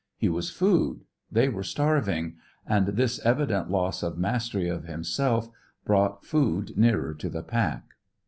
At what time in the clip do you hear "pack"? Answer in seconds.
7.43-7.83